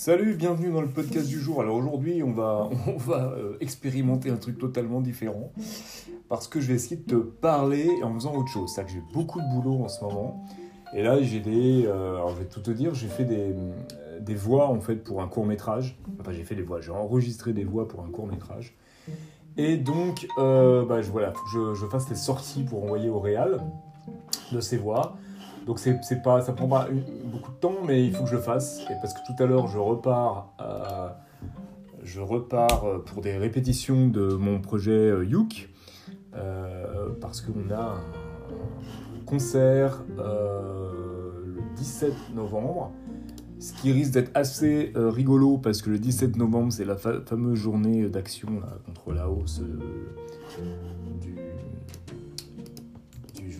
[0.00, 1.60] Salut, bienvenue dans le podcast du jour.
[1.60, 5.50] Alors aujourd'hui, on va, on va euh, expérimenter un truc totalement différent
[6.28, 8.72] parce que je vais essayer de te parler en faisant autre chose.
[8.72, 10.46] C'est-à-dire que j'ai beaucoup de boulot en ce moment.
[10.94, 11.84] Et là, j'ai des.
[11.84, 13.52] euh, alors, je vais tout te dire, j'ai fait des,
[14.20, 15.98] des voix en fait pour un court métrage.
[16.20, 18.76] Enfin, j'ai fait des voix, j'ai enregistré des voix pour un court métrage.
[19.56, 23.08] Et donc, euh, bah, je, voilà, faut que je, je fasse les sorties pour envoyer
[23.08, 23.60] au réal
[24.52, 25.16] de ces voix.
[25.68, 26.88] Donc c'est pas, ça prend pas
[27.30, 28.80] beaucoup de temps, mais il faut que je le fasse.
[28.90, 31.10] Et parce que tout à l'heure, je repars, euh,
[32.02, 35.26] je repars euh, pour des répétitions de mon projet euh,
[36.34, 42.90] euh, parce qu'on a un concert le 17 novembre.
[43.60, 47.58] Ce qui risque d'être assez rigolo parce que le 17 novembre, c'est la fa- fameuse
[47.58, 48.48] journée d'action
[48.86, 49.60] contre la hausse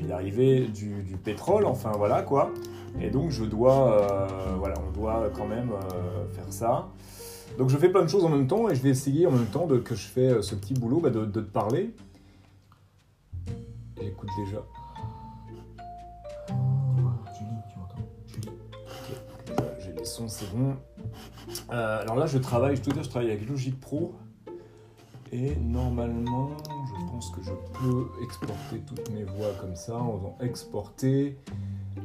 [0.02, 2.50] euh, du, du- pétrole, enfin voilà quoi.
[3.00, 4.26] Et donc je dois, euh,
[4.58, 6.88] voilà, on doit quand même euh, faire ça.
[7.58, 9.46] Donc je fais plein de choses en même temps et je vais essayer en même
[9.46, 11.94] temps de, que je fais euh, ce petit boulot bah, de, de te parler.
[14.00, 14.62] J'écoute déjà.
[19.80, 20.76] J'ai les sons, c'est bon.
[21.72, 24.14] Euh, alors là, je travaille, je te dis, je travaille avec Logic Pro.
[25.32, 26.50] Et normalement,
[26.86, 31.36] je que je peux exporter toutes mes voix comme ça en faisant exporter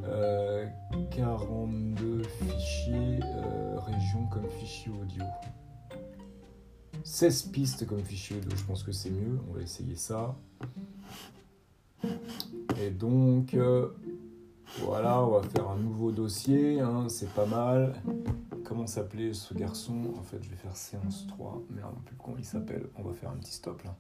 [0.05, 0.65] euh,
[1.11, 5.23] 42 fichiers euh, région comme fichier audio.
[7.03, 9.39] 16 pistes comme fichier audio, je pense que c'est mieux.
[9.49, 10.35] On va essayer ça.
[12.81, 13.89] Et donc, euh,
[14.79, 17.93] voilà, on va faire un nouveau dossier, hein, c'est pas mal.
[18.63, 20.13] Comment s'appelait ce garçon?
[20.17, 21.61] En fait, je vais faire séance 3.
[21.69, 22.87] Merde, plus comment il s'appelle.
[22.97, 23.95] On va faire un petit stop là.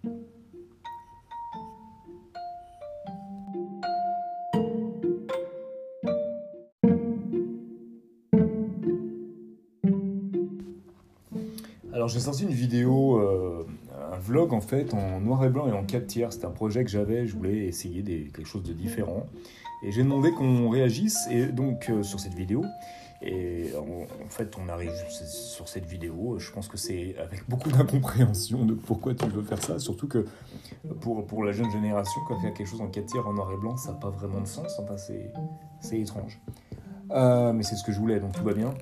[12.03, 13.65] Alors j'ai sorti une vidéo, euh,
[14.11, 16.33] un vlog en fait, en noir et blanc et en 4 tiers.
[16.33, 19.25] C'était un projet que j'avais, je voulais essayer quelque chose de différent.
[19.85, 22.65] Et j'ai demandé qu'on réagisse et donc euh, sur cette vidéo.
[23.21, 26.39] Et en, fait, on arrive sur cette vidéo.
[26.39, 29.79] Je pense que c'est avec beaucoup d'incompréhension de pourquoi tu veux faire ça.
[29.79, 30.25] Surtout que
[30.99, 33.31] pour, pour la jeune génération, quand il y a quelque chose en 4 tiers en
[33.31, 34.77] noir et blanc, ça n'a pas vraiment de sens.
[34.77, 36.37] Enfin, c'est étrange.
[37.11, 38.73] Euh, mais c'est ce que je voulais, donc tout va bien.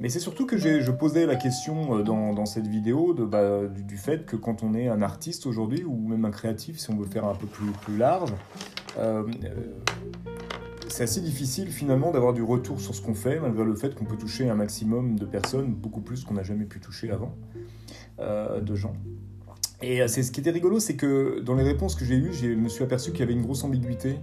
[0.00, 4.24] Mais c'est surtout que je posais la question euh, dans, cette vidéo bah, du, fait
[4.26, 7.24] que quand on est un artiste aujourd'hui, ou même un créatif, si on veut faire
[7.24, 8.32] un peu plus, large,
[8.98, 9.24] euh,
[10.88, 14.04] c'est assez difficile finalement d'avoir du retour sur ce qu'on fait, malgré le fait qu'on
[14.04, 17.34] peut toucher un maximum de personnes, beaucoup plus qu'on n'a jamais pu toucher avant,
[18.18, 18.94] de gens.
[19.82, 22.46] Et c'est ce qui était rigolo, c'est que dans les réponses que j'ai eues, je
[22.46, 24.16] me suis aperçu qu'il y avait une grosse ambiguïté.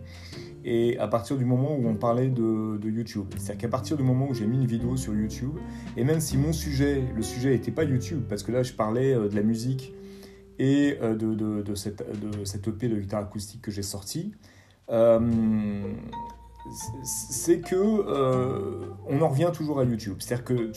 [0.63, 4.27] Et à partir du moment où on parlait de, YouTube, c'est-à-dire qu'à partir du moment
[4.29, 5.57] où j'ai mis une vidéo sur YouTube,
[5.97, 9.13] et même si mon sujet, le sujet n'était pas YouTube, parce que là je parlais
[9.13, 9.93] euh, de la musique
[10.59, 12.03] et euh, de, cette,
[12.43, 14.33] cette EP de guitare acoustique que j'ai sortie,
[14.89, 15.81] euh,
[17.03, 17.75] c'est que
[19.07, 20.17] on en revient toujours à YouTube.
[20.19, 20.71] C'est-à-dire que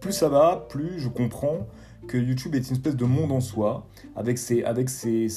[0.00, 1.68] plus ça va, plus je comprends
[2.08, 5.28] que YouTube est une espèce de monde en soi, avec ses, avec ses,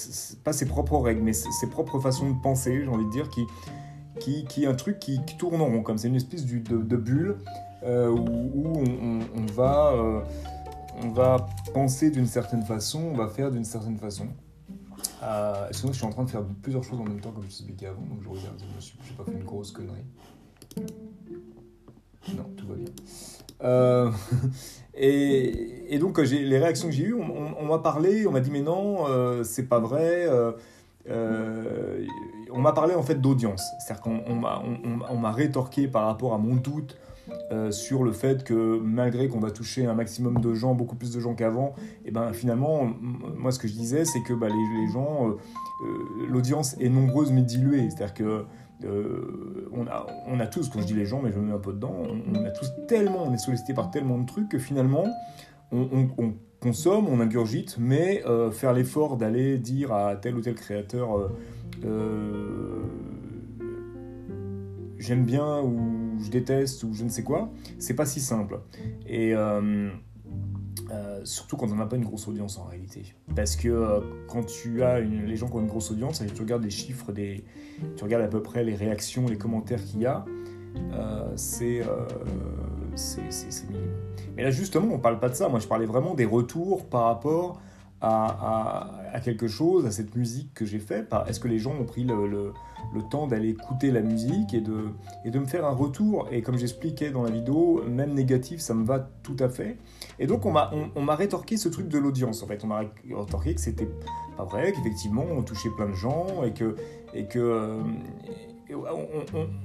[0.44, 3.46] pas ses propres règles, mais ses propres façons de penser, j'ai envie de dire, qui,
[4.20, 7.38] qui, qui est un truc qui, tourne en rond, comme c'est une espèce de, bulle
[7.84, 10.22] euh, où, on, va, euh,
[11.04, 14.28] on va penser d'une certaine façon, on va faire d'une certaine façon.
[15.24, 17.50] Euh, sinon, je suis en train de faire plusieurs choses en même temps, comme je
[17.50, 20.06] t'expliquais avant, donc je regarde, je j'ai pas fait une grosse connerie.
[22.36, 22.86] Non, tout va bien.
[23.64, 24.12] Euh,
[24.94, 28.62] et, et donc, les réactions que j'ai eues, on, m'a parlé, on m'a dit, mais
[28.62, 30.28] non, euh, c'est pas vrai.
[32.52, 33.64] On m'a parlé en fait d'audience.
[33.80, 34.22] C'est-à-dire qu'on
[35.10, 36.98] on m'a rétorqué par rapport à mon doute
[37.52, 41.12] euh, sur le fait que malgré qu'on va toucher un maximum de gens, beaucoup plus
[41.12, 41.74] de gens qu'avant,
[42.06, 42.88] et ben finalement,
[43.36, 47.32] moi ce que je disais, c'est que bah, les, gens, euh, euh, l'audience est nombreuse
[47.32, 47.90] mais diluée.
[47.90, 48.46] C'est-à-dire que
[49.74, 49.88] on,
[50.40, 52.34] a, tous, quand je dis les gens, mais je me mets un peu dedans, on,
[52.60, 55.06] tous tellement, on est sollicité par tellement de trucs que finalement,
[55.72, 60.56] on, on- on consomme, on ingurgite, mais faire l'effort d'aller dire à tel ou tel
[60.56, 61.32] créateur
[61.84, 62.84] euh,
[64.98, 68.60] j'aime bien ou je déteste ou je ne sais quoi, c'est pas si simple.
[69.08, 69.90] Et euh,
[70.92, 73.16] euh, surtout quand on n'a pas une grosse audience en réalité.
[73.36, 76.42] Parce que quand tu as une, les gens qui ont une grosse audience, et tu
[76.42, 77.44] regardes les chiffres, des,
[77.98, 80.26] tu regardes à peu près les réactions, les commentaires qu'il y a,
[80.94, 81.84] euh, c'est
[83.70, 83.92] minime.
[84.36, 85.50] Mais là justement, on parle pas de ça.
[85.50, 87.62] Moi, je parlais vraiment des retours par rapport
[88.06, 91.08] à, quelque chose, à cette musique que j'ai fait.
[91.08, 92.54] Par- Est-ce que les gens ont pris le,
[93.10, 96.28] temps d'aller écouter la musique et de, me faire un retour?
[96.32, 99.78] Et comme j'expliquais dans la vidéo, même négatif, ça me va tout à fait.
[100.20, 102.44] Et donc on m'a rétorqué ce truc de l'audience.
[102.44, 103.90] En fait, on m'a rétorqué que c'était
[104.38, 106.76] pas vrai, qu'effectivement on touchait plein de gens et que
[107.38, 107.82] euh,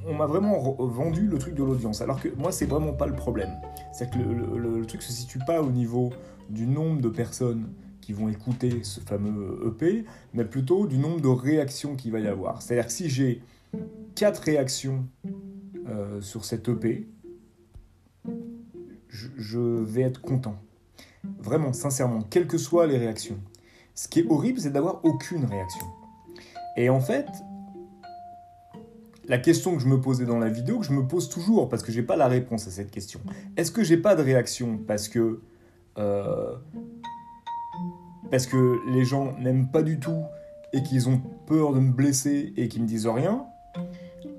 [0.06, 2.00] on, m'a vraiment vendu le truc de l'audience.
[2.00, 3.50] Alors que moi, c'est vraiment pas le problème.
[3.92, 6.10] C'est que le, le, truc se situe pas au niveau
[6.48, 7.69] du nombre de personnes
[8.15, 10.05] vont écouter ce fameux EP,
[10.35, 12.62] mais plutôt du nombre de réactions qu'il va y avoir.
[12.62, 13.43] C'est-à-dire que si j'ai
[14.15, 15.07] quatre réactions
[15.89, 17.09] euh, sur cet EP,
[19.09, 20.57] je, je vais être content.
[21.39, 23.39] Vraiment, sincèrement, quelles que soient les réactions.
[23.95, 25.87] Ce qui est horrible, c'est d'avoir aucune réaction.
[26.77, 27.27] Et en fait,
[29.31, 31.83] la question que je me posais dans la vidéo, que je me pose toujours, parce
[31.83, 33.21] que j'ai pas la réponse à cette question.
[33.57, 35.41] Est-ce que j'ai pas de réaction parce que
[35.99, 36.57] euh,
[38.31, 40.25] parce que les gens n'aiment pas du tout
[40.73, 43.44] et qu'ils ont peur de me blesser et qu'ils me disent rien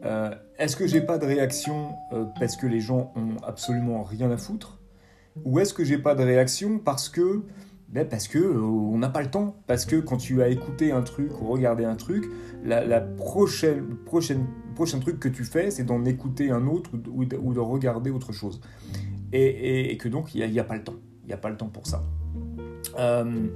[0.06, 4.32] euh, Est-ce que j'ai pas de réaction euh, parce que les gens ont absolument rien
[4.32, 4.80] à foutre?
[5.46, 7.44] Ou est-ce que j'ai pas de réaction parce que
[7.92, 11.02] ben parce que on n'a pas le temps, parce que quand tu as écouté un
[11.02, 12.26] truc ou regardé un truc,
[12.64, 14.46] la, prochaine, prochaine,
[14.76, 18.62] prochain truc que tu fais, c'est d'en écouter un autre ou de, regarder autre chose.
[19.34, 20.96] Et, que donc, il n'y a, pas le temps.
[21.24, 22.04] Il n'y a pas le temps pour ça.
[22.98, 23.48] Euh,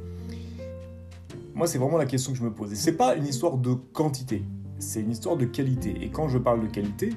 [1.56, 2.72] moi, c'est vraiment la question que je me pose.
[2.72, 4.44] Et c'est pas une histoire de quantité,
[4.78, 5.96] c'est une histoire de qualité.
[6.02, 7.14] Et quand je parle de qualité,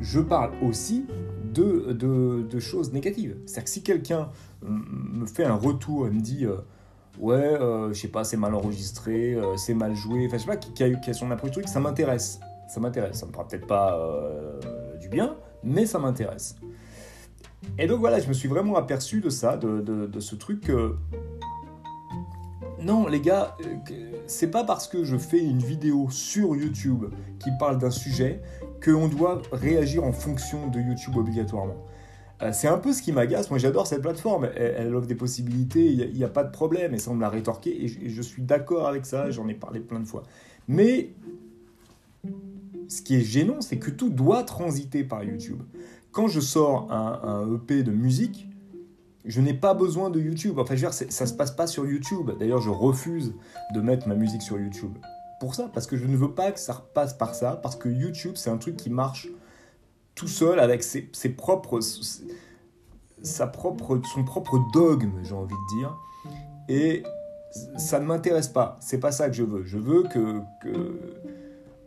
[0.00, 1.06] je parle aussi
[1.52, 3.36] de, choses négatives.
[3.46, 4.28] C'est-à-dire que si quelqu'un
[4.62, 6.58] me fait un retour et me dit euh,
[7.18, 10.56] ouais, euh, je sais pas, c'est mal enregistré, c'est mal joué, enfin je sais pas,
[10.56, 12.38] qui, a, qui a son approche truc, ça m'intéresse
[12.68, 13.16] ça m'intéresse.
[13.18, 14.60] Ça me fera peut-être pas euh,
[15.00, 16.56] du bien, mais ça m'intéresse.
[17.78, 20.70] Et donc voilà, je me suis vraiment aperçu de ça, de, ce truc.
[22.82, 27.06] Non, les gars, euh, c'est pas parce que je fais une vidéo sur YouTube
[27.38, 28.40] qui parle d'un sujet
[28.84, 31.76] qu'on doit réagir en fonction de YouTube obligatoirement.
[32.42, 33.50] Euh, c'est un peu ce qui m'agace.
[33.50, 34.48] Moi, j'adore cette plateforme.
[34.54, 35.86] Elle, offre des possibilités.
[35.86, 36.94] Il n'y a, pas de problème.
[36.94, 37.84] Et ça, on me l'a rétorqué.
[37.84, 39.30] Et je, et je suis d'accord avec ça.
[39.30, 40.22] J'en ai parlé plein de fois.
[40.68, 41.10] Mais
[42.88, 45.62] ce qui est gênant, c'est que tout doit transiter par YouTube.
[46.10, 48.48] Quand je sors un, EP de musique,
[49.28, 50.58] je n'ai pas besoin de YouTube.
[50.58, 52.30] Enfin, je veux dire, ça se passe pas sur YouTube.
[52.38, 53.34] D'ailleurs, je refuse
[53.74, 54.96] de mettre ma musique sur YouTube.
[55.38, 57.88] Pour ça, parce que je ne veux pas que ça repasse par ça, parce que
[57.88, 59.28] YouTube, c'est un truc qui marche
[60.14, 61.78] tout seul avec ses, propres,
[63.22, 65.96] sa propre, son propre dogme, j'ai envie de dire.
[66.68, 67.02] Et
[67.76, 68.78] ça ne m'intéresse pas.
[68.80, 69.64] C'est pas ça que je veux.
[69.64, 70.98] Je veux que, que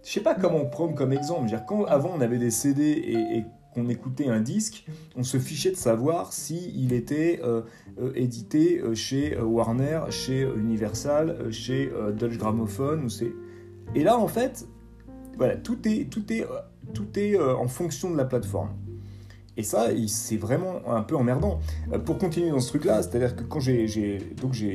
[0.03, 1.47] je sais pas comment prendre comme exemple.
[1.47, 4.85] Dire, quand avant on avait des CD et, qu'on écoutait un disque,
[5.15, 7.62] on se fichait de savoir si il était euh,
[8.01, 13.06] euh, édité euh, chez Warner, chez Universal, chez Dutch Gramophone.
[13.06, 13.09] Ou.
[13.95, 14.68] Et là, en fait,
[15.38, 16.45] voilà, tout est,
[17.39, 18.71] en fonction de la plateforme.
[19.57, 21.59] Et ça, c'est vraiment un peu emmerdant.
[22.06, 24.19] Pour continuer dans ce truc-là, c'est-à-dire que quand j'ai, j'ai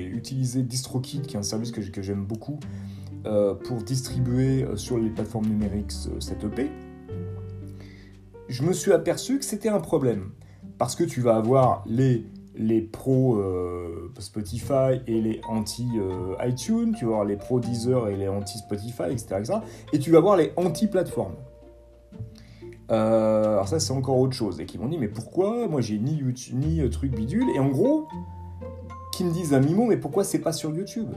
[0.04, 2.60] utilisé DistroKid, qui est un service que, j'aime beaucoup,
[3.64, 6.70] pour distribuer sur les plateformes numériques cette EP,
[8.48, 10.31] je me suis aperçu que c'était un problème.
[10.78, 17.12] Parce que tu vas avoir les, les pros euh, Spotify et les anti-iTunes, tu vas
[17.12, 19.43] avoir les pros Deezer et les anti-Spotify, etc.,
[19.93, 21.37] Et tu vas avoir les anti-plateformes.
[22.88, 24.60] alors ça c'est encore autre chose.
[24.60, 27.49] Et qui m'ont dit mais pourquoi Moi j'ai ni YouTube, ni truc bidule.
[27.54, 28.06] Et en gros,
[29.12, 31.09] qui me disent à mi-mot mais pourquoi c'est pas sur YouTube?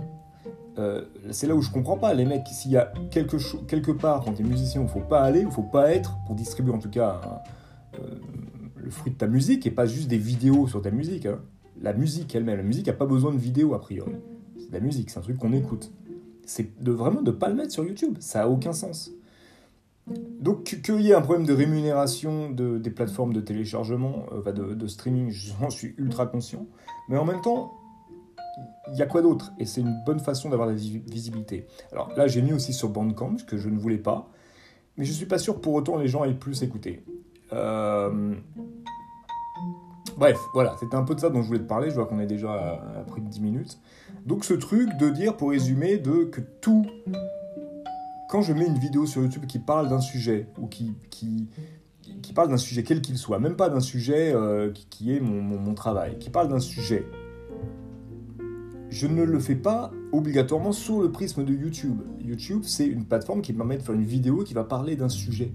[0.80, 2.14] Euh, c'est là où je comprends pas.
[2.14, 5.22] Les mecs, s'il y a quelque, quelque part quand tu es musicien où faut pas
[5.22, 7.20] aller, il faut pas être, pour distribuer en tout cas
[8.00, 8.16] euh,
[8.76, 11.26] le fruit de ta musique, et pas juste des vidéos sur ta musique.
[11.26, 11.40] Hein.
[11.82, 14.14] La musique elle-même, la musique n'a pas besoin de vidéo a priori.
[14.58, 15.92] C'est de la musique, c'est un truc qu'on écoute.
[16.46, 19.12] C'est de vraiment de pas le mettre sur YouTube, ça a aucun sens.
[20.40, 24.74] Donc qu'il y ait un problème de rémunération de, des plateformes de téléchargement, euh, de,
[24.74, 26.66] de streaming, j'en suis ultra conscient.
[27.10, 27.79] Mais en même temps,
[28.92, 29.52] il y a quoi d'autre?
[29.60, 31.68] Et c'est une bonne façon d'avoir de la visibilité.
[31.92, 34.30] Alors là, j'ai mis aussi sur Bandcamp, ce que je ne voulais pas,
[34.98, 37.04] mais je ne suis pas sûr pour autant les gens aient plus écouté.
[37.54, 38.36] Euh,
[40.18, 42.20] bref, voilà, c'était un peu de ça dont je voulais te parler, je vois qu'on
[42.20, 43.80] est déjà à, près de 10 minutes.
[44.26, 46.86] Donc ce truc de dire, pour résumer, de que tout...
[48.30, 51.48] Quand je mets une vidéo sur YouTube qui parle d'un sujet, ou qui, qui,
[52.36, 56.20] parle d'un sujet quel qu'il soit, même pas d'un sujet euh, qui, est mon travail,
[56.20, 57.08] qui parle d'un sujet,
[58.90, 62.02] je ne le fais pas obligatoirement sur le prisme de YouTube.
[62.22, 65.54] YouTube, c'est une plateforme qui permet de faire une vidéo qui va parler d'un sujet.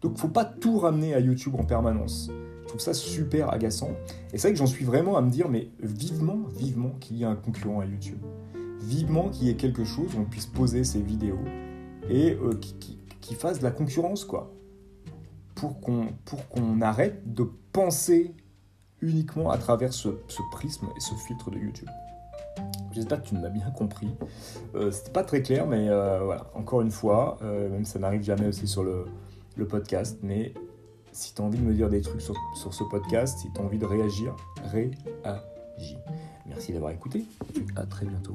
[0.00, 2.30] Donc, faut pas tout ramener à YouTube en permanence.
[2.62, 3.90] Je trouve ça super agaçant.
[4.32, 7.22] Et c'est vrai que j'en suis vraiment à me dire, mais vivement, vivement qu'il y
[7.22, 8.18] ait un concurrent à YouTube.
[8.80, 11.40] Vivement qu'il y ait quelque chose où on puisse poser ces vidéos
[12.08, 14.54] et euh, qui, fasse de la concurrence, quoi.
[15.54, 18.34] Pour qu'on pour qu'on arrête de penser
[19.02, 20.08] uniquement à travers ce
[20.50, 21.88] prisme et ce filtre de YouTube.
[22.98, 24.08] J'espère que tu m'as bien compris.
[24.74, 28.22] Euh, C'était pas très clair, mais euh, voilà, encore une fois, euh, même ça n'arrive
[28.22, 29.06] jamais aussi sur le,
[29.68, 30.52] podcast, mais
[31.12, 33.60] si tu as envie de me dire des trucs sur, sur ce podcast, si tu
[33.60, 34.34] as envie de réagir,
[34.72, 35.96] réagis.
[36.46, 37.24] Merci d'avoir écouté.
[37.76, 38.34] À très bientôt.